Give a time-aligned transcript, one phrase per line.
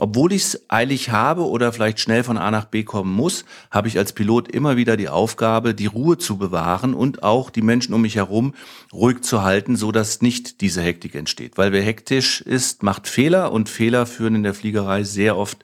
[0.00, 3.88] Obwohl ich es eilig habe oder vielleicht schnell von A nach B kommen muss, habe
[3.88, 7.92] ich als Pilot immer wieder die Aufgabe, die Ruhe zu bewahren und auch die Menschen
[7.94, 8.54] um mich herum
[8.92, 11.58] ruhig zu halten, so dass nicht diese Hektik entsteht.
[11.58, 15.58] Weil wer hektisch ist, macht Fehler und Fehler führen in der Fliegerei sehr oft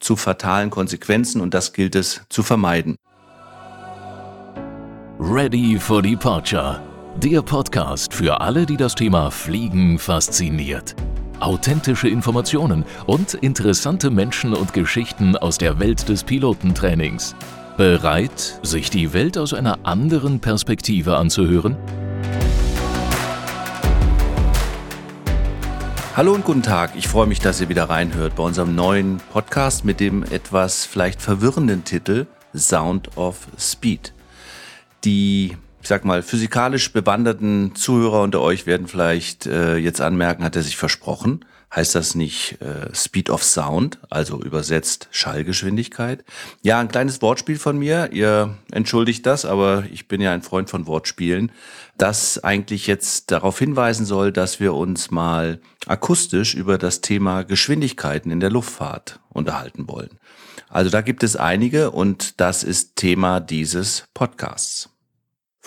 [0.00, 2.96] zu fatalen Konsequenzen und das gilt es zu vermeiden.
[5.18, 6.82] Ready for Departure.
[7.16, 10.94] Der Podcast für alle, die das Thema Fliegen fasziniert
[11.40, 17.34] authentische Informationen und interessante Menschen und Geschichten aus der Welt des Pilotentrainings.
[17.76, 21.76] Bereit, sich die Welt aus einer anderen Perspektive anzuhören?
[26.16, 26.96] Hallo und guten Tag.
[26.96, 31.22] Ich freue mich, dass ihr wieder reinhört bei unserem neuen Podcast mit dem etwas vielleicht
[31.22, 34.12] verwirrenden Titel Sound of Speed.
[35.04, 40.56] Die ich sag mal, physikalisch bewanderten Zuhörer unter euch werden vielleicht äh, jetzt anmerken, hat
[40.56, 41.44] er sich versprochen.
[41.74, 46.24] Heißt das nicht äh, Speed of Sound, also übersetzt Schallgeschwindigkeit?
[46.62, 48.08] Ja, ein kleines Wortspiel von mir.
[48.10, 51.52] Ihr entschuldigt das, aber ich bin ja ein Freund von Wortspielen,
[51.98, 58.30] das eigentlich jetzt darauf hinweisen soll, dass wir uns mal akustisch über das Thema Geschwindigkeiten
[58.30, 60.18] in der Luftfahrt unterhalten wollen.
[60.70, 64.88] Also da gibt es einige und das ist Thema dieses Podcasts.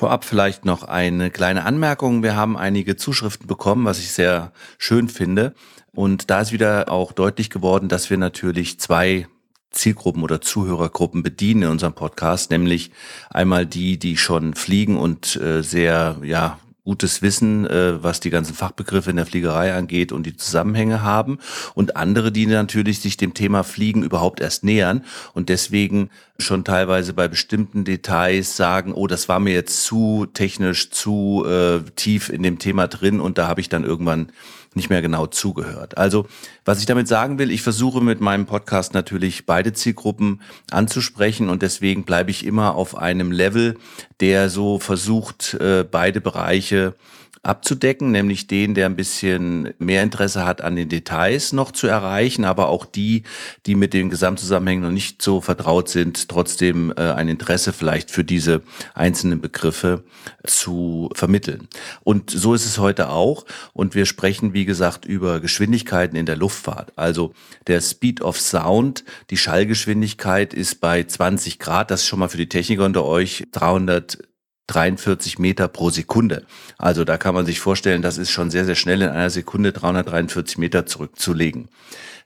[0.02, 2.23] Vorab vielleicht noch eine kleine Anmerkung.
[2.23, 5.53] Wir haben einige Zuschriften bekommen, was ich sehr schön finde.
[5.93, 9.27] Und da ist wieder auch deutlich geworden, dass wir natürlich zwei
[9.69, 12.89] Zielgruppen oder Zuhörergruppen bedienen in unserem Podcast, nämlich
[13.30, 18.55] einmal die, die schon fliegen und äh, sehr ja gutes Wissen, äh, was die ganzen
[18.55, 21.38] Fachbegriffe in der Fliegerei angeht und die Zusammenhänge haben
[21.75, 26.09] und andere, die natürlich sich dem Thema Fliegen überhaupt erst nähern und deswegen
[26.42, 31.80] schon teilweise bei bestimmten Details sagen, oh, das war mir jetzt zu technisch, zu äh,
[31.95, 34.31] tief in dem Thema drin und da habe ich dann irgendwann
[34.73, 35.98] nicht mehr genau zugehört.
[35.98, 36.28] Also,
[36.64, 41.61] was ich damit sagen will, ich versuche mit meinem Podcast natürlich beide Zielgruppen anzusprechen und
[41.61, 43.78] deswegen bleibe ich immer auf einem Level,
[44.22, 46.95] der so versucht, äh, beide Bereiche
[47.43, 52.45] abzudecken, nämlich den, der ein bisschen mehr Interesse hat an den Details noch zu erreichen,
[52.45, 53.23] aber auch die,
[53.65, 58.23] die mit den Gesamtzusammenhängen noch nicht so vertraut sind, trotzdem äh, ein Interesse vielleicht für
[58.23, 58.61] diese
[58.93, 60.03] einzelnen Begriffe
[60.45, 61.67] zu vermitteln.
[62.03, 63.45] Und so ist es heute auch.
[63.73, 66.93] Und wir sprechen, wie gesagt, über Geschwindigkeiten in der Luftfahrt.
[66.95, 67.33] Also
[67.65, 72.37] der Speed of Sound, die Schallgeschwindigkeit ist bei 20 Grad, das ist schon mal für
[72.37, 74.30] die Techniker unter euch 300
[74.67, 76.45] 43 Meter pro Sekunde.
[76.77, 79.73] Also da kann man sich vorstellen, das ist schon sehr, sehr schnell in einer Sekunde
[79.73, 81.67] 343 Meter zurückzulegen.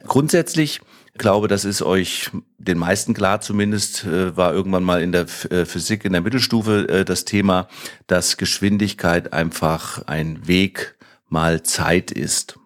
[0.06, 0.82] Grundsätzlich
[1.18, 5.66] glaube, das ist euch den meisten klar, zumindest äh, war irgendwann mal in der äh,
[5.66, 7.68] Physik in der Mittelstufe äh, das Thema,
[8.08, 10.96] dass Geschwindigkeit einfach ein Weg
[11.30, 12.60] mal Zeit ist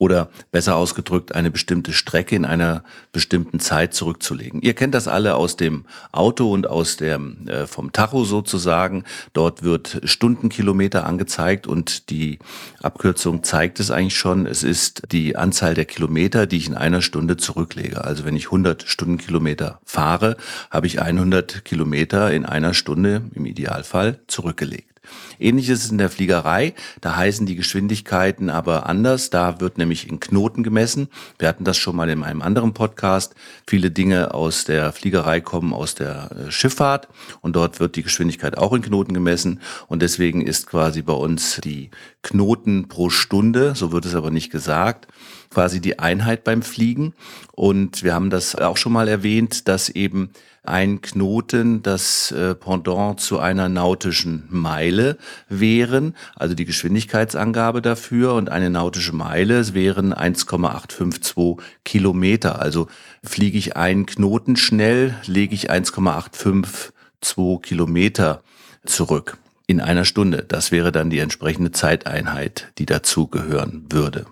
[0.00, 4.62] oder besser ausgedrückt eine bestimmte Strecke in einer bestimmten Zeit zurückzulegen.
[4.62, 9.04] Ihr kennt das alle aus dem Auto und aus dem äh, vom Tacho sozusagen.
[9.34, 12.38] Dort wird Stundenkilometer angezeigt und die
[12.82, 14.46] Abkürzung zeigt es eigentlich schon.
[14.46, 18.02] Es ist die Anzahl der Kilometer, die ich in einer Stunde zurücklege.
[18.02, 20.38] Also wenn ich 100 Stundenkilometer fahre,
[20.70, 24.89] habe ich 100 Kilometer in einer Stunde im Idealfall zurückgelegt.
[25.38, 26.74] Ähnliches ist in der Fliegerei.
[27.00, 29.30] Da heißen die Geschwindigkeiten aber anders.
[29.30, 31.08] Da wird nämlich in Knoten gemessen.
[31.38, 33.34] Wir hatten das schon mal in einem anderen Podcast.
[33.66, 37.08] Viele Dinge aus der Fliegerei kommen aus der äh, Schifffahrt
[37.40, 39.60] und dort wird die Geschwindigkeit auch in Knoten gemessen.
[39.88, 41.90] Und deswegen ist quasi bei uns die
[42.22, 45.08] Knoten pro Stunde, so wird es aber nicht gesagt,
[45.48, 47.14] quasi die Einheit beim Fliegen.
[47.52, 50.30] Und wir haben das auch schon mal erwähnt, dass eben
[50.62, 55.16] ein Knoten das äh, Pendant zu einer nautischen Meile
[55.48, 62.60] wären, also die Geschwindigkeitsangabe dafür und eine nautische Meile wären 1,852 Kilometer.
[62.60, 62.88] Also
[63.24, 68.42] fliege ich einen Knoten schnell, lege ich 1,852 Kilometer
[68.84, 69.38] zurück
[69.70, 70.44] in einer Stunde.
[70.48, 74.26] Das wäre dann die entsprechende Zeiteinheit, die dazu gehören würde.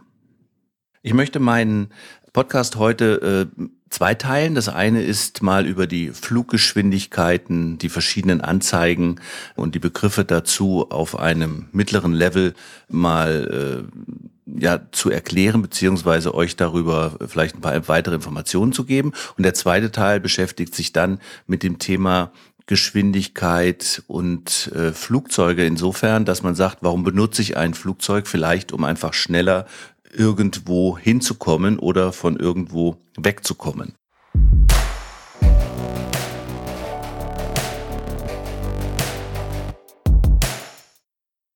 [1.03, 1.91] Ich möchte meinen
[2.33, 4.57] Podcast heute äh, zweiteilen.
[4.57, 9.21] Das eine ist mal über die Fluggeschwindigkeiten, die verschiedenen Anzeigen
[9.55, 12.55] und die Begriffe dazu auf einem mittleren Level
[12.89, 19.13] mal äh, ja zu erklären beziehungsweise euch darüber vielleicht ein paar weitere Informationen zu geben.
[19.37, 22.33] Und der zweite Teil beschäftigt sich dann mit dem Thema
[22.69, 28.85] Geschwindigkeit und äh, Flugzeuge insofern, dass man sagt, warum benutze ich ein Flugzeug vielleicht, um
[28.85, 29.67] einfach schneller
[30.13, 33.95] irgendwo hinzukommen oder von irgendwo wegzukommen.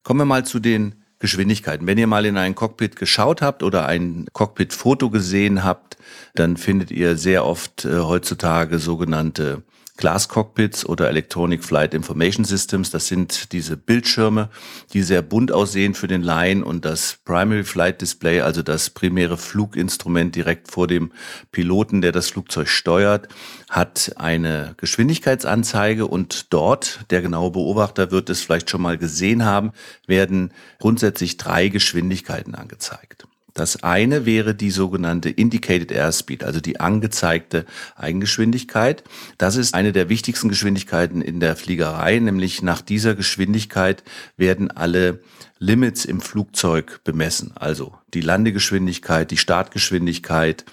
[0.02, 1.86] Kommen wir mal zu den Geschwindigkeiten.
[1.86, 5.96] Wenn ihr mal in ein Cockpit geschaut habt oder ein Cockpit-Foto gesehen habt,
[6.34, 9.62] dann findet ihr sehr oft äh, heutzutage sogenannte
[10.02, 12.90] Glascockpits oder Electronic Flight Information Systems.
[12.90, 14.48] Das sind diese Bildschirme,
[14.92, 19.36] die sehr bunt aussehen für den Laien und das Primary Flight Display, also das primäre
[19.36, 21.12] Fluginstrument direkt vor dem
[21.52, 23.28] Piloten, der das Flugzeug steuert,
[23.68, 29.72] hat eine Geschwindigkeitsanzeige und dort, der genaue Beobachter wird es vielleicht schon mal gesehen haben,
[30.06, 33.26] werden grundsätzlich drei Geschwindigkeiten angezeigt.
[33.54, 37.66] Das eine wäre die sogenannte Indicated Airspeed, also die angezeigte
[37.96, 39.04] Eigengeschwindigkeit.
[39.36, 44.04] Das ist eine der wichtigsten Geschwindigkeiten in der Fliegerei, nämlich nach dieser Geschwindigkeit
[44.38, 45.20] werden alle
[45.58, 50.64] Limits im Flugzeug bemessen, also die Landegeschwindigkeit, die Startgeschwindigkeit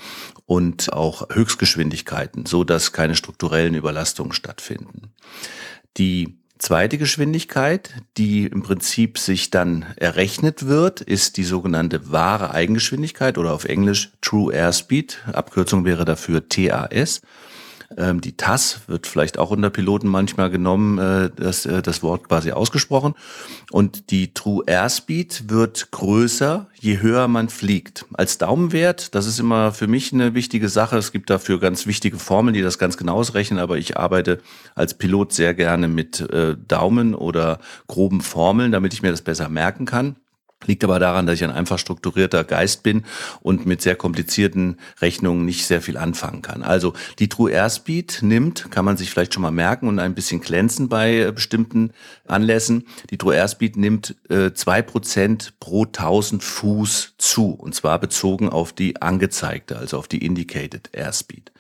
[0.46, 5.12] und auch Höchstgeschwindigkeiten, so dass keine strukturellen Überlastungen stattfinden.
[5.98, 13.38] Die Zweite Geschwindigkeit, die im Prinzip sich dann errechnet wird, ist die sogenannte wahre Eigengeschwindigkeit
[13.38, 15.20] oder auf Englisch True Airspeed.
[15.32, 17.22] Abkürzung wäre dafür TAS.
[17.98, 22.28] Ähm, die TAS wird vielleicht auch unter Piloten manchmal genommen, äh, das, äh, das Wort
[22.28, 23.16] quasi ausgesprochen.
[23.72, 28.06] Und die True Airspeed wird größer, je höher man fliegt.
[28.14, 30.98] Als Daumenwert, das ist immer für mich eine wichtige Sache.
[30.98, 34.40] Es gibt dafür ganz wichtige Formeln, die das ganz genau ausrechnen, aber ich arbeite
[34.76, 39.50] als Pilot sehr gerne mit äh, Daumen oder groben Formeln, damit ich mir das besser
[39.50, 40.16] merken kann.
[40.66, 43.06] Liegt aber daran, dass ich ein einfach strukturierter Geist bin
[43.42, 46.64] und mit sehr komplizierten Rechnungen nicht sehr viel anfangen kann.
[46.64, 50.42] Also die True Airspeed nimmt, kann man sich vielleicht schon mal merken und ein bisschen
[50.42, 51.92] glänzen bei äh, bestimmten
[52.28, 52.86] Anlässen.
[53.10, 58.50] Die True Airspeed nimmt äh, zwei äh, Prozent pro 1000 Fuß zu und zwar bezogen
[58.50, 61.52] auf die angezeigte, also auf die Indicated Airspeed.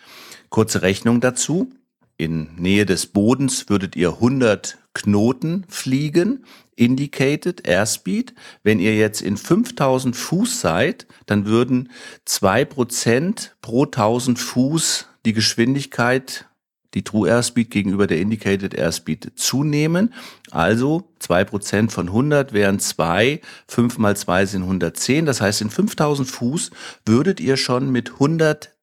[0.50, 1.72] Kurze Rechnung dazu.
[2.19, 6.44] In Nähe des Bodens würdet ihr 100 Knoten fliegen,
[6.75, 8.33] indicated Airspeed.
[8.62, 11.92] Wenn ihr jetzt in 5000 Fuß seid, dann würden
[12.25, 16.45] zwei Prozent pro 1000 Fuß die Geschwindigkeit
[16.94, 20.13] die True Airspeed gegenüber der Indicated Airspeed zunehmen.
[20.51, 25.25] Also zwei Prozent von 100 wären zwei, fünf mal zwei sind 110.
[25.25, 26.72] Das heißt, in 5000 Fuß
[27.06, 28.79] würdet ihr schon mit 110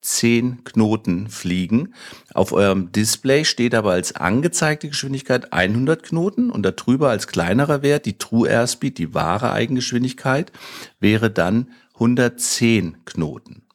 [0.65, 1.95] Knoten fliegen.
[2.33, 8.07] Auf eurem Display steht aber als angezeigte Geschwindigkeit 100 Knoten und darüber als kleinerer Wert
[8.07, 10.53] die True Airspeed, die wahre Eigengeschwindigkeit,
[11.01, 13.66] wäre dann 110 Knoten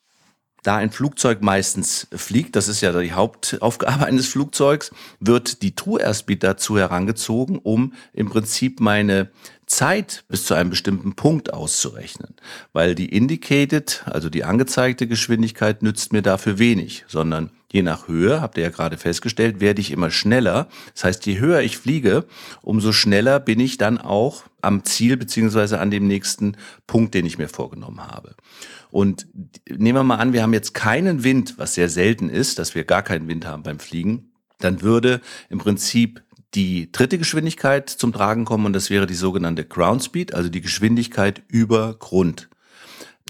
[0.64, 6.02] da ein Flugzeug meistens fliegt, das ist ja die Hauptaufgabe eines Flugzeugs, wird die True
[6.02, 9.30] Airspeed dazu herangezogen, um im Prinzip meine
[9.66, 12.36] Zeit bis zu einem bestimmten Punkt auszurechnen.
[12.74, 18.42] Weil die Indicated, also die angezeigte Geschwindigkeit, nützt mir dafür wenig, sondern je nach Höhe,
[18.42, 20.68] habt ihr ja gerade festgestellt, werde ich immer schneller.
[20.94, 22.26] Das heißt, je höher ich fliege,
[22.62, 26.58] umso schneller bin ich dann auch am Ziel beziehungsweise an dem nächsten
[26.88, 28.36] Punkt, den ich mir vorgenommen habe.
[28.92, 29.28] Und
[29.70, 32.84] nehmen wir mal an, wir haben jetzt keinen Wind, was sehr selten ist, dass wir
[32.84, 38.44] gar keinen Wind haben beim Fliegen, dann würde im Prinzip die dritte Geschwindigkeit zum Tragen
[38.44, 42.50] kommen und das wäre die sogenannte Ground Speed, also die Geschwindigkeit über Grund.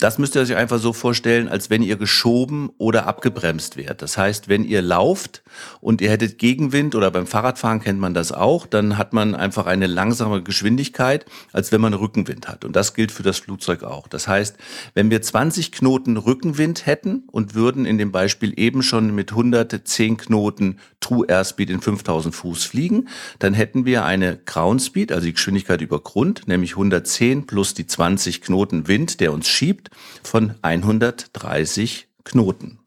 [0.01, 4.01] Das müsst ihr euch einfach so vorstellen, als wenn ihr geschoben oder abgebremst wärt.
[4.01, 5.43] Das heißt, wenn ihr lauft
[5.79, 9.67] und ihr hättet Gegenwind oder beim Fahrradfahren kennt man das auch, dann hat man einfach
[9.67, 12.65] eine langsame Geschwindigkeit, als wenn man Rückenwind hat.
[12.65, 14.07] Und das gilt für das Flugzeug auch.
[14.07, 14.57] Das heißt,
[14.95, 20.17] wenn wir 20 Knoten Rückenwind hätten und würden in dem Beispiel eben schon mit 110
[20.17, 25.33] Knoten True Airspeed in 5000 Fuß fliegen, dann hätten wir eine Ground Speed, also die
[25.33, 29.90] Geschwindigkeit über Grund, nämlich 110 plus die 20 Knoten Wind, der uns schiebt,
[30.23, 32.79] von 130 Knoten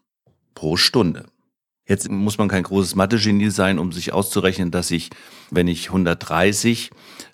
[0.55, 1.27] pro Stunde.
[1.87, 5.11] Jetzt muss man kein großes Mathe-Genie sein, um sich auszurechnen, dass ich,
[5.51, 6.91] wenn ich 130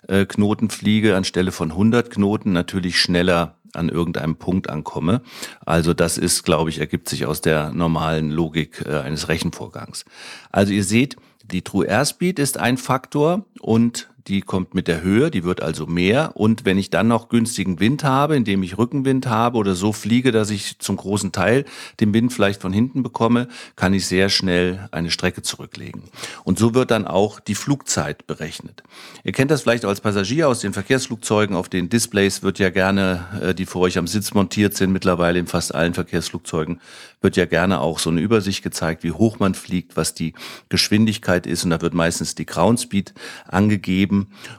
[0.07, 5.21] äh, Knoten fliege, anstelle von 100 Knoten natürlich schneller an irgendeinem Punkt ankomme.
[5.65, 10.03] Also das ist, glaube ich, ergibt sich aus der normalen Logik äh, eines Rechenvorgangs.
[10.51, 15.31] Also ihr seht, die True Airspeed ist ein Faktor und die kommt mit der Höhe,
[15.31, 16.31] die wird also mehr.
[16.35, 20.31] Und wenn ich dann noch günstigen Wind habe, indem ich Rückenwind habe oder so fliege,
[20.31, 21.65] dass ich zum großen Teil
[21.99, 26.03] den Wind vielleicht von hinten bekomme, kann ich sehr schnell eine Strecke zurücklegen.
[26.43, 28.83] Und so wird dann auch die Flugzeit berechnet.
[29.23, 31.55] Ihr kennt das vielleicht als Passagier aus den Verkehrsflugzeugen.
[31.55, 35.39] Auf den Displays wird ja gerne, äh, die vor euch am Sitz montiert sind, mittlerweile
[35.39, 36.79] in fast allen Verkehrsflugzeugen,
[37.21, 40.33] wird ja gerne auch so eine Übersicht gezeigt, wie hoch man fliegt, was die
[40.69, 41.63] Geschwindigkeit ist.
[41.63, 43.13] Und da wird meistens die Ground Speed
[43.47, 44.10] angegeben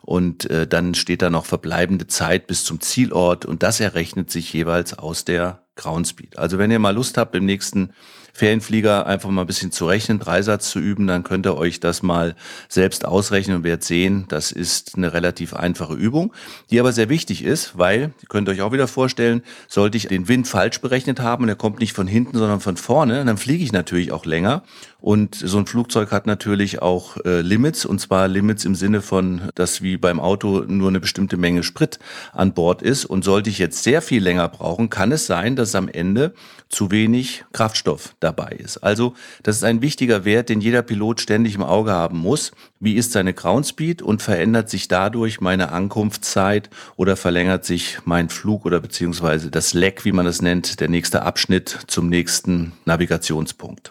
[0.03, 3.45] und äh, dann steht da noch verbleibende Zeit bis zum Zielort.
[3.45, 6.39] Und das errechnet sich jeweils aus der Ground Speed.
[6.39, 7.93] Also wenn ihr mal Lust habt, im nächsten
[8.35, 12.03] Ferienflieger einfach mal ein bisschen zu rechnen, Dreisatz zu üben, dann könnt ihr euch das
[12.03, 12.35] mal
[12.69, 16.33] selbst ausrechnen und werdet sehen, das ist eine relativ einfache Übung,
[16.71, 20.29] die aber sehr wichtig ist, weil, ihr könnt euch auch wieder vorstellen, sollte ich den
[20.29, 23.65] Wind falsch berechnet haben und er kommt nicht von hinten, sondern von vorne, dann fliege
[23.65, 24.63] ich natürlich auch länger
[25.03, 29.51] und so ein Flugzeug hat natürlich auch äh, Limits, und zwar Limits im Sinne von,
[29.57, 31.99] dass wie beim Auto nur eine bestimmte Menge Sprit
[32.33, 33.05] an Bord ist.
[33.05, 36.35] Und sollte ich jetzt sehr viel länger brauchen, kann es sein, dass am Ende
[36.69, 38.77] zu wenig Kraftstoff dabei ist.
[38.79, 42.53] Also das ist ein wichtiger Wert, den jeder Pilot ständig im Auge haben muss.
[42.79, 48.29] Wie ist seine Ground Speed und verändert sich dadurch meine Ankunftszeit oder verlängert sich mein
[48.29, 53.91] Flug oder beziehungsweise das Leck, wie man es nennt, der nächste Abschnitt zum nächsten Navigationspunkt.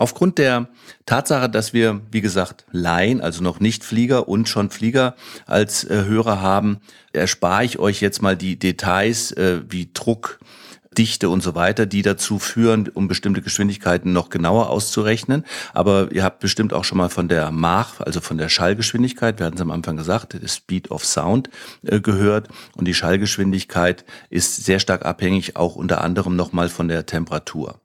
[0.00, 0.68] Aufgrund der
[1.04, 5.14] Tatsache, dass wir, wie gesagt, Laien, also noch nicht Flieger und schon Flieger
[5.44, 6.78] als äh, Hörer haben,
[7.12, 10.40] erspare ich euch jetzt mal die Details äh, wie Druck,
[10.96, 15.44] Dichte und so weiter, die dazu führen, um bestimmte Geschwindigkeiten noch genauer auszurechnen.
[15.74, 19.44] Aber ihr habt bestimmt auch schon mal von der Mach, also von der Schallgeschwindigkeit, wir
[19.44, 21.50] hatten es am Anfang gesagt, Speed of Sound
[21.82, 22.48] äh, gehört.
[22.74, 27.80] Und die Schallgeschwindigkeit ist sehr stark abhängig auch unter anderem nochmal von der Temperatur.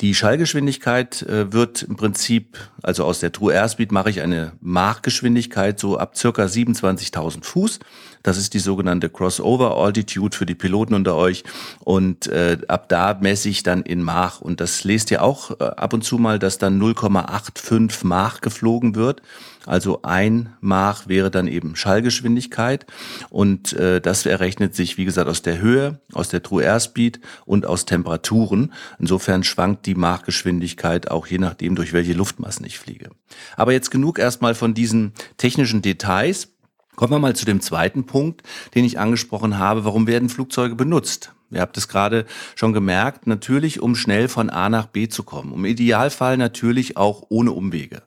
[0.00, 5.78] Die Schallgeschwindigkeit äh, wird im Prinzip, also aus der True Airspeed mache ich eine Machgeschwindigkeit
[5.78, 7.78] so ab circa 27.000 Fuß.
[8.22, 11.44] Das ist die sogenannte Crossover Altitude für die Piloten unter euch.
[11.80, 14.40] Und äh, ab da messe ich dann in Mach.
[14.40, 18.94] Und das lest ihr auch äh, ab und zu mal, dass dann 0,85 Mach geflogen
[18.94, 19.22] wird.
[19.66, 22.86] Also ein Mach wäre dann eben Schallgeschwindigkeit
[23.30, 27.66] und äh, das errechnet sich, wie gesagt, aus der Höhe, aus der True Airspeed und
[27.66, 28.72] aus Temperaturen.
[28.98, 33.10] Insofern schwankt die Machgeschwindigkeit auch je nachdem, durch welche Luftmassen ich fliege.
[33.56, 36.48] Aber jetzt genug erstmal von diesen technischen Details.
[36.94, 38.42] Kommen wir mal zu dem zweiten Punkt,
[38.74, 39.84] den ich angesprochen habe.
[39.84, 41.32] Warum werden Flugzeuge benutzt?
[41.50, 45.52] Ihr habt es gerade schon gemerkt, natürlich um schnell von A nach B zu kommen.
[45.52, 48.02] Im Idealfall natürlich auch ohne Umwege.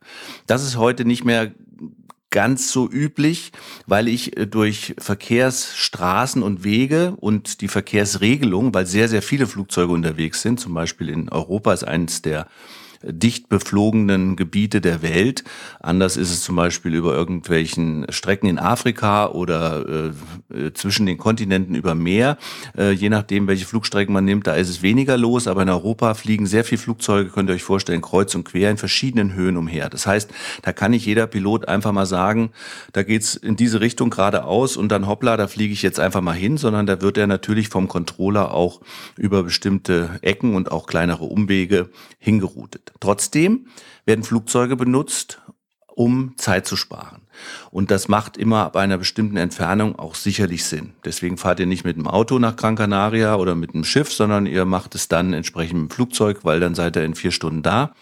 [0.48, 1.52] Das ist heute nicht mehr
[2.36, 3.54] ganz so üblich,
[3.88, 9.94] weil ich äh, durch Verkehrsstraßen und Wege und die Verkehrsregelung, weil sehr, sehr viele Flugzeuge
[9.94, 12.48] unterwegs sind, zum Beispiel in Europa ist eines der
[13.08, 15.44] dicht beflogenen Gebiete der Welt.
[15.80, 20.12] Anders ist es zum Beispiel über irgendwelchen Strecken in Afrika oder
[20.52, 22.38] äh, äh, zwischen den Kontinenten über Meer.
[22.78, 25.48] Äh, je nachdem, welche Flugstrecken man nimmt, da ist es weniger los.
[25.48, 28.78] Aber in Europa fliegen sehr viele Flugzeuge, könnt ihr euch vorstellen, kreuz und quer in
[28.78, 29.90] verschiedenen Höhen umher.
[29.90, 30.32] Das heißt,
[30.64, 32.52] da kann nicht jeder Pilot einfach mal sagen,
[32.94, 36.34] da geht's in diese Richtung geradeaus und dann hoppla, da fliege ich jetzt einfach mal
[36.34, 38.82] hin, sondern da wird er natürlich vom Controller auch
[39.18, 42.95] über bestimmte Ecken und auch kleinere Umwege hingeroutet.
[43.00, 43.68] Trotzdem
[44.06, 45.42] werden Flugzeuge benutzt,
[45.88, 47.22] um Zeit zu sparen.
[47.72, 50.94] Und das macht immer ab einer bestimmten Entfernung auch sicherlich Sinn.
[51.06, 54.46] Deswegen fahrt ihr nicht mit dem Auto nach Gran Canaria oder mit einem Schiff, sondern
[54.46, 57.64] ihr macht es dann entsprechend mit dem Flugzeug, weil dann seid ihr in vier Stunden
[57.64, 57.94] da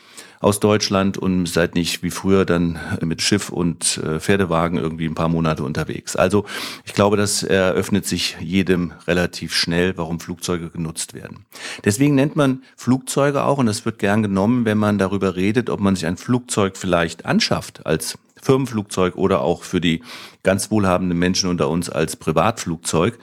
[0.44, 5.16] aus Deutschland und seid nicht wie früher dann mit Schiff und äh, Pferdewagen irgendwie ein
[5.16, 6.16] paar Monate unterwegs.
[6.16, 6.46] Also
[6.86, 11.46] ich glaube, das eröffnet sich jedem relativ schnell, warum Flugzeuge genutzt werden.
[11.86, 15.80] Deswegen nennt man Flugzeuge auch, und das wird gern genommen, wenn man darüber redet, ob
[15.80, 20.04] man sich ein Flugzeug vielleicht anschafft als Firmenflugzeug oder auch für die
[20.44, 23.18] ganz wohlhabenden Menschen unter uns als Privatflugzeug,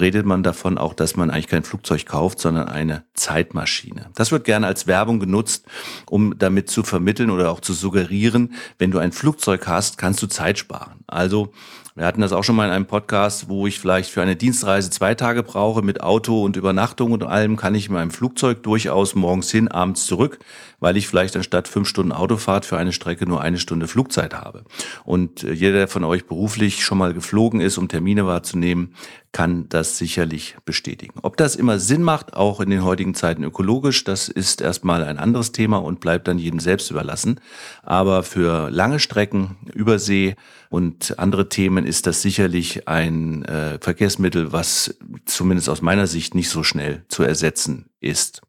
[0.00, 4.10] redet man davon auch, dass man eigentlich kein Flugzeug kauft, sondern eine Zeitmaschine.
[4.14, 5.66] Das wird gerne als Werbung genutzt,
[6.08, 10.26] um damit zu vermitteln oder auch zu suggerieren, wenn du ein Flugzeug hast, kannst du
[10.26, 11.04] Zeit sparen.
[11.06, 11.52] Also
[11.94, 14.88] wir hatten das auch schon mal in einem Podcast, wo ich vielleicht für eine Dienstreise
[14.88, 19.14] zwei Tage brauche mit Auto und Übernachtung und allem, kann ich in meinem Flugzeug durchaus
[19.14, 20.38] morgens hin, abends zurück,
[20.82, 24.64] weil ich vielleicht anstatt fünf Stunden Autofahrt für eine Strecke nur eine Stunde Flugzeit habe.
[25.04, 28.94] Und äh, jeder, der von euch beruflich schon mal geflogen ist, um Termine wahrzunehmen,
[29.30, 31.20] kann das sicherlich bestätigen.
[31.22, 35.18] Ob das immer Sinn macht, auch in den heutigen Zeiten ökologisch, das ist erstmal ein
[35.18, 37.40] anderes Thema und bleibt dann jedem selbst überlassen.
[37.84, 40.34] Aber für lange Strecken, Übersee
[40.68, 46.50] und andere Themen ist das sicherlich ein äh, Verkehrsmittel, was zumindest aus meiner Sicht nicht
[46.50, 48.42] so schnell zu ersetzen ist.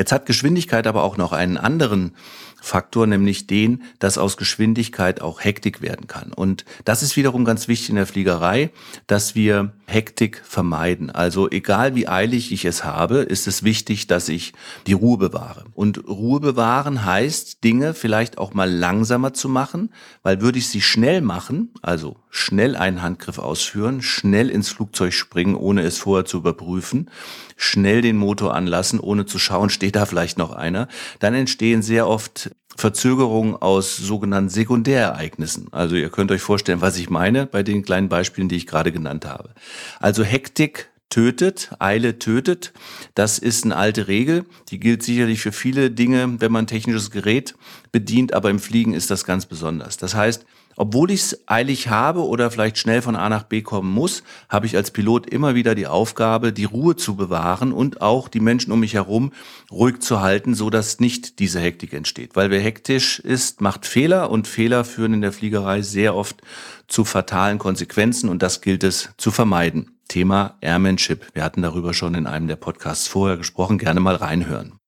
[0.00, 2.12] Jetzt hat Geschwindigkeit aber auch noch einen anderen
[2.60, 6.32] Faktor, nämlich den, dass aus Geschwindigkeit auch Hektik werden kann.
[6.32, 8.70] Und das ist wiederum ganz wichtig in der Fliegerei,
[9.06, 11.10] dass wir Hektik vermeiden.
[11.10, 14.52] Also egal wie eilig ich es habe, ist es wichtig, dass ich
[14.86, 15.64] die Ruhe bewahre.
[15.74, 19.90] Und Ruhe bewahren heißt, Dinge vielleicht auch mal langsamer zu machen,
[20.22, 25.54] weil würde ich sie schnell machen, also schnell einen Handgriff ausführen, schnell ins Flugzeug springen,
[25.54, 27.10] ohne es vorher zu überprüfen,
[27.56, 30.88] schnell den Motor anlassen, ohne zu schauen, steht da vielleicht noch einer,
[31.18, 35.68] dann entstehen sehr oft Verzögerungen aus sogenannten Sekundärereignissen.
[35.72, 38.92] Also ihr könnt euch vorstellen, was ich meine bei den kleinen Beispielen, die ich gerade
[38.92, 39.54] genannt habe.
[39.98, 42.72] Also Hektik tötet, Eile tötet.
[43.14, 44.46] Das ist eine alte Regel.
[44.70, 47.54] Die gilt sicherlich für viele Dinge, wenn man ein technisches Gerät
[47.92, 49.96] bedient, aber im Fliegen ist das ganz besonders.
[49.96, 50.46] Das heißt,
[50.76, 54.66] obwohl ich es eilig habe oder vielleicht schnell von A nach B kommen muss, habe
[54.66, 58.72] ich als Pilot immer wieder die Aufgabe, die Ruhe zu bewahren und auch die Menschen
[58.72, 59.32] um mich herum
[59.70, 62.36] ruhig zu halten, so dass nicht diese Hektik entsteht.
[62.36, 66.42] Weil wer hektisch ist, macht Fehler und Fehler führen in der Fliegerei sehr oft
[66.88, 69.96] zu fatalen Konsequenzen und das gilt es zu vermeiden.
[70.08, 71.26] Thema Airmanship.
[71.34, 73.78] Wir hatten darüber schon in einem der Podcasts vorher gesprochen.
[73.78, 74.79] Gerne mal reinhören.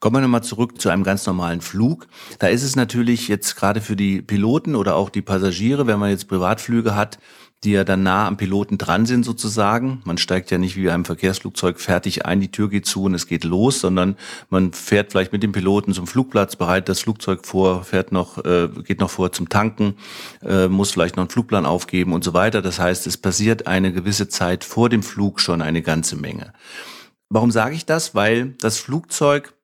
[0.00, 2.06] Kommen wir nochmal zurück zu einem ganz normalen Flug.
[2.38, 6.10] Da ist es natürlich jetzt gerade für die Piloten oder auch die Passagiere, wenn man
[6.10, 7.18] jetzt Privatflüge hat,
[7.64, 10.00] die ja dann nah am Piloten dran sind sozusagen.
[10.04, 13.26] Man steigt ja nicht wie einem Verkehrsflugzeug fertig ein, die Tür geht zu und es
[13.26, 14.16] geht los, sondern
[14.50, 18.68] man fährt vielleicht mit dem Piloten zum Flugplatz, bereitet das Flugzeug vor, fährt noch, äh,
[18.84, 19.94] geht noch vor zum Tanken,
[20.42, 22.62] äh, muss vielleicht noch einen Flugplan aufgeben und so weiter.
[22.62, 26.52] Das heißt, es passiert eine gewisse Zeit vor dem Flug schon eine ganze Menge.
[27.30, 28.14] Warum sage ich das?
[28.14, 29.57] Weil das Flugzeug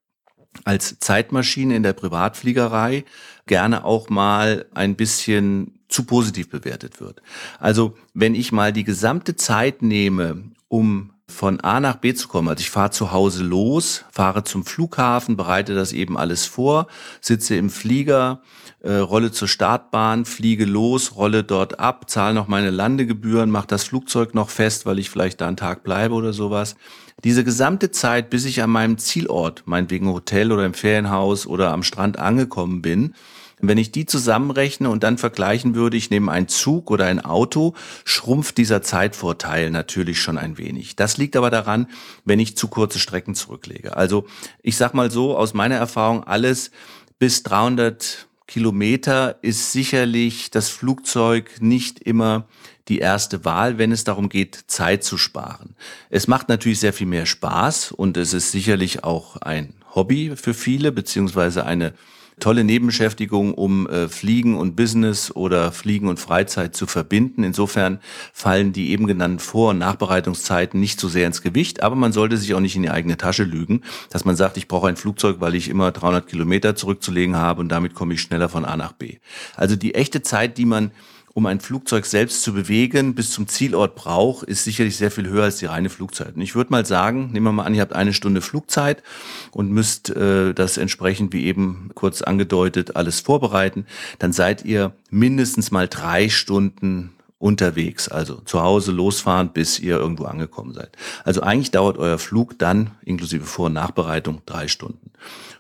[0.65, 3.05] als Zeitmaschine in der Privatfliegerei
[3.47, 7.23] gerne auch mal ein bisschen zu positiv bewertet wird.
[7.59, 12.49] Also wenn ich mal die gesamte Zeit nehme, um von A nach B zu kommen.
[12.49, 16.87] Also ich fahre zu Hause los, fahre zum Flughafen, bereite das eben alles vor,
[17.21, 18.43] sitze im Flieger,
[18.81, 23.85] äh, rolle zur Startbahn, fliege los, rolle dort ab, zahle noch meine Landegebühren, mache das
[23.85, 26.77] Flugzeug noch fest, weil ich vielleicht da einen Tag bleibe oder sowas.
[27.25, 31.83] Diese gesamte Zeit, bis ich an meinem Zielort, meinetwegen Hotel oder im Ferienhaus oder am
[31.83, 33.15] Strand angekommen bin,
[33.61, 37.75] wenn ich die zusammenrechne und dann vergleichen würde, ich nehme einen Zug oder ein Auto,
[38.05, 40.97] schrumpft dieser Zeitvorteil natürlich schon ein wenig.
[40.97, 41.87] Das liegt aber daran,
[42.25, 43.97] wenn ich zu kurze Strecken zurücklege.
[43.97, 44.27] Also
[44.63, 46.71] ich sag mal so, aus meiner Erfahrung, alles
[47.19, 52.47] bis 300 Kilometer ist sicherlich das Flugzeug nicht immer
[52.89, 55.75] die erste Wahl, wenn es darum geht, Zeit zu sparen.
[56.11, 60.53] Es macht natürlich sehr viel mehr Spaß und es ist sicherlich auch ein Hobby für
[60.53, 61.95] viele, beziehungsweise eine
[62.41, 67.45] tolle Nebenbeschäftigung, um äh, Fliegen und Business oder Fliegen und Freizeit zu verbinden.
[67.45, 68.01] Insofern
[68.33, 72.37] fallen die eben genannten Vor- und Nachbereitungszeiten nicht so sehr ins Gewicht, aber man sollte
[72.37, 75.37] sich auch nicht in die eigene Tasche lügen, dass man sagt, ich brauche ein Flugzeug,
[75.41, 78.93] weil ich immer 300 Kilometer zurückzulegen habe und damit komme ich schneller von A nach
[78.93, 79.19] B.
[79.57, 80.91] Also die echte Zeit, die man
[81.35, 85.45] um ein Flugzeug selbst zu bewegen, bis zum Zielort braucht, ist sicherlich sehr viel höher
[85.45, 86.37] als die reine Flugzeit.
[86.37, 89.03] Und ich würde mal sagen, nehmen wir mal an, ihr habt eine Stunde Flugzeit
[89.51, 93.85] und müsst äh, das entsprechend, wie eben kurz angedeutet, alles vorbereiten,
[94.21, 100.25] dann seid ihr mindestens mal drei Stunden unterwegs, also zu Hause losfahren, bis ihr irgendwo
[100.25, 100.97] angekommen seid.
[101.25, 105.11] Also eigentlich dauert euer Flug dann, inklusive Vor- und Nachbereitung, drei Stunden.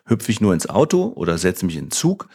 [0.07, 2.29] Hüpfe ich nur ins Auto oder setze mich in den Zug,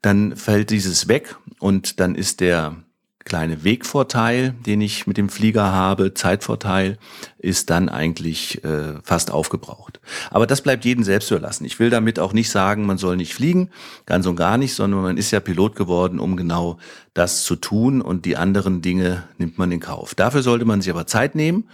[0.00, 2.83] dann fällt dieses weg und dann ist der
[3.24, 6.98] kleine Wegvorteil, den ich mit dem Flieger habe, Zeitvorteil,
[7.38, 10.00] ist dann eigentlich äh, fast aufgebraucht.
[10.30, 11.64] Aber das bleibt jedem selbst überlassen.
[11.64, 13.70] Ich will damit auch nicht sagen, man soll nicht fliegen,
[14.04, 16.78] ganz und gar nicht, sondern man ist ja Pilot geworden, um genau
[17.14, 20.14] das zu tun und die anderen Dinge nimmt man in Kauf.
[20.14, 21.64] Dafür sollte man sich aber Zeit nehmen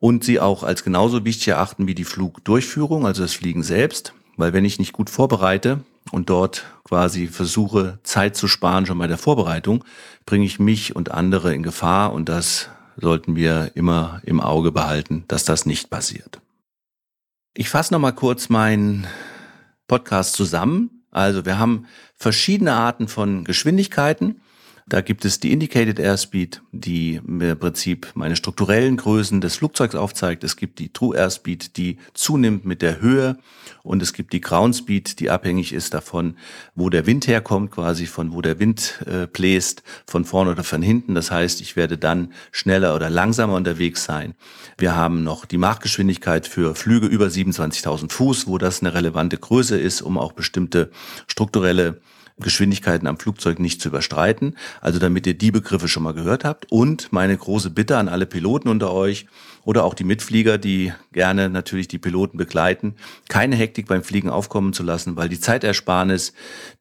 [0.00, 4.14] und sie auch als genauso wichtig erachten wie die Flugdurchführung, also das Fliegen selbst.
[4.36, 5.80] Weil wenn ich nicht gut vorbereite
[6.14, 9.84] und dort quasi versuche, Zeit zu sparen schon bei der Vorbereitung,
[10.26, 15.24] bringe ich mich und andere in Gefahr und das sollten wir immer im Auge behalten,
[15.26, 16.40] dass das nicht passiert.
[17.52, 19.08] Ich fasse nochmal kurz meinen
[19.88, 21.04] Podcast zusammen.
[21.10, 24.40] Also wir haben verschiedene Arten von Geschwindigkeiten.
[24.86, 30.44] Da gibt es die Indicated Airspeed, die im Prinzip meine strukturellen Größen des Flugzeugs aufzeigt.
[30.44, 33.38] Es gibt die True Airspeed, die zunimmt mit der Höhe.
[33.82, 36.36] Und es gibt die Ground Speed, die abhängig ist davon,
[36.74, 40.82] wo der Wind herkommt, quasi von wo der Wind äh, bläst, von vorne oder von
[40.82, 41.14] hinten.
[41.14, 44.34] Das heißt, ich werde dann schneller oder langsamer unterwegs sein.
[44.76, 49.78] Wir haben noch die Marktgeschwindigkeit für Flüge über 27.000 Fuß, wo das eine relevante Größe
[49.80, 50.90] ist, um auch bestimmte
[51.26, 52.00] strukturelle
[52.38, 54.56] Geschwindigkeiten am Flugzeug nicht zu überstreiten.
[54.80, 56.70] Also damit ihr die Begriffe schon mal gehört habt.
[56.70, 59.26] Und meine große Bitte an alle Piloten unter euch
[59.64, 62.96] oder auch die Mitflieger, die gerne natürlich die Piloten begleiten,
[63.28, 66.32] keine Hektik beim Fliegen aufkommen zu lassen, weil die Zeitersparnis,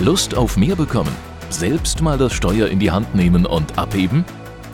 [0.00, 1.14] Lust auf mehr bekommen?
[1.48, 4.24] Selbst mal das Steuer in die Hand nehmen und abheben?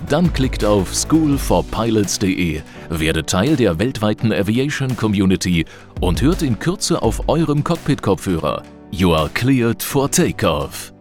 [0.08, 5.64] Dann klickt auf schoolforpilots.de, werdet Teil der weltweiten Aviation Community
[6.00, 8.62] und hört in Kürze auf eurem Cockpit-Kopfhörer.
[8.92, 10.95] You are cleared for takeoff.